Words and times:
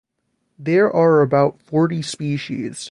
There 0.57 0.91
are 0.91 1.21
about 1.21 1.61
forty 1.61 2.01
species. 2.01 2.79